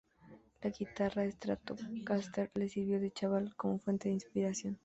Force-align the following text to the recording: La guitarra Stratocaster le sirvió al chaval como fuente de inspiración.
La 0.63 0.71
guitarra 0.71 1.29
Stratocaster 1.29 2.49
le 2.55 2.67
sirvió 2.67 2.97
al 2.97 3.13
chaval 3.13 3.55
como 3.55 3.77
fuente 3.77 4.09
de 4.09 4.15
inspiración. 4.15 4.79